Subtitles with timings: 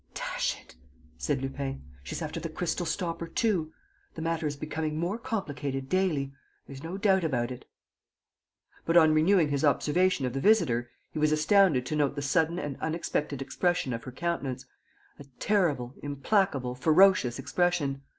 [0.15, 0.75] "Dash it!"
[1.19, 1.83] said Lupin.
[2.01, 3.71] "She's after the crystal stopper too!
[4.15, 6.33] The matter is becoming more complicated daily;
[6.65, 7.65] there's no doubt about it."
[8.83, 12.57] But, on renewing his observation of the visitor, he was astounded to note the sudden
[12.57, 14.65] and unexpected expression of her countenance,
[15.19, 18.01] a terrible, implacable, ferocious expression.